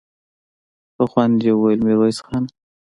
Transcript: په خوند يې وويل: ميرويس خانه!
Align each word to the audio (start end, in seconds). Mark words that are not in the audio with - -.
په 0.95 1.03
خوند 1.11 1.37
يې 1.45 1.51
وويل: 1.55 1.79
ميرويس 1.87 2.19
خانه! 2.25 2.49